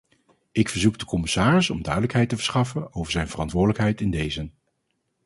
[0.51, 4.53] Ik verzoek de commissaris om duidelijkheid te verschaffen over zijn verantwoordelijkheid in dezen.